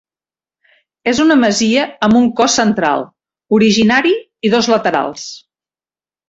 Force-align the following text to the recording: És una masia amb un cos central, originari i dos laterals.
És 1.11 1.19
una 1.25 1.35
masia 1.41 1.83
amb 2.07 2.19
un 2.21 2.25
cos 2.39 2.55
central, 2.61 3.05
originari 3.59 4.15
i 4.49 4.53
dos 4.57 4.71
laterals. 4.75 5.29